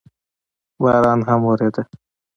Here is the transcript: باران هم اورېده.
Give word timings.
باران 0.81 1.19
هم 1.29 1.41
اورېده. 1.49 1.83